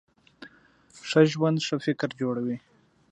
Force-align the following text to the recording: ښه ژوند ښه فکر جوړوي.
ښه 1.07 1.21
ژوند 1.31 1.57
ښه 1.67 1.75
فکر 1.85 2.09
جوړوي. 2.21 2.57